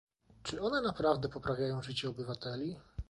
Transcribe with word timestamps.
czy 0.43 0.61
one 0.61 0.81
naprawdę 0.81 1.29
poprawiają 1.29 1.81
życie 1.81 2.09
obywateli? 2.09 2.75